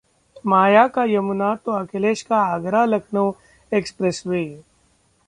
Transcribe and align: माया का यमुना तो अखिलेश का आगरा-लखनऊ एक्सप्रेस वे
माया 0.45 0.87
का 0.87 1.03
यमुना 1.05 1.53
तो 1.65 1.71
अखिलेश 1.71 2.21
का 2.21 2.37
आगरा-लखनऊ 2.53 3.31
एक्सप्रेस 3.71 4.23
वे 4.27 4.43